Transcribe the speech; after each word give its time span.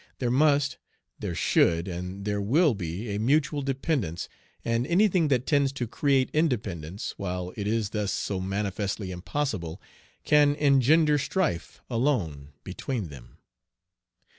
There 0.17 0.31
must, 0.31 0.79
there 1.19 1.35
should, 1.35 1.87
and 1.87 2.25
there 2.25 2.41
will 2.41 2.73
be 2.73 3.13
a 3.13 3.19
mutual 3.19 3.61
dependence, 3.61 4.27
and 4.65 4.87
any 4.87 5.07
thing 5.07 5.27
that 5.27 5.45
tends 5.45 5.71
to 5.73 5.85
create 5.85 6.31
independence, 6.33 7.13
while 7.17 7.53
it 7.55 7.67
is 7.67 7.91
thus 7.91 8.11
so 8.11 8.39
manifestly 8.39 9.11
impossible, 9.11 9.79
can 10.23 10.55
engender 10.55 11.19
strife 11.19 11.81
alone 11.87 12.53
between 12.63 13.09
them. 13.09 13.37